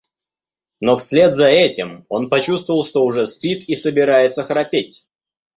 Но 0.79 0.97
вслед 0.97 1.35
за 1.35 1.47
этим 1.49 2.07
он 2.09 2.27
почувствовал, 2.27 2.83
что 2.83 3.05
уже 3.05 3.27
спит 3.27 3.65
и 3.69 3.75
собирается 3.75 4.41
храпеть. 4.41 5.07